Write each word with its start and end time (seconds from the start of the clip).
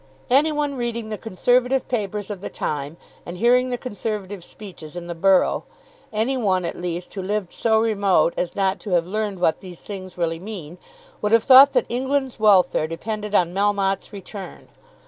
Any 0.31 0.51
one 0.51 0.77
reading 0.77 1.09
the 1.09 1.17
Conservative 1.19 1.87
papers 1.87 2.31
of 2.31 2.41
the 2.41 2.49
time, 2.49 2.97
and 3.23 3.37
hearing 3.37 3.69
the 3.69 3.77
Conservative 3.77 4.43
speeches 4.43 4.95
in 4.95 5.05
the 5.05 5.13
borough, 5.13 5.63
any 6.11 6.35
one 6.37 6.65
at 6.65 6.75
least 6.75 7.13
who 7.13 7.21
lived 7.21 7.53
so 7.53 7.79
remote 7.79 8.33
as 8.35 8.55
not 8.55 8.79
to 8.79 8.93
have 8.93 9.05
learned 9.05 9.37
what 9.39 9.59
these 9.59 9.81
things 9.81 10.17
really 10.17 10.39
mean, 10.39 10.79
would 11.21 11.33
have 11.33 11.43
thought 11.43 11.73
that 11.73 11.85
England's 11.87 12.39
welfare 12.39 12.87
depended 12.87 13.35
on 13.35 13.53
Melmotte's 13.53 14.11
return. 14.11 14.69